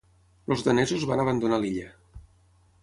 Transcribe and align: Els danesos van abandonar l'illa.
Els 0.55 0.63
danesos 0.69 1.05
van 1.11 1.23
abandonar 1.25 1.61
l'illa. 1.65 1.89